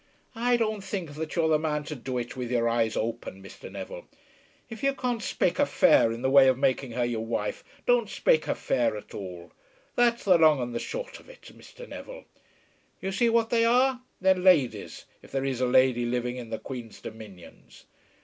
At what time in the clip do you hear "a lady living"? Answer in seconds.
15.61-16.37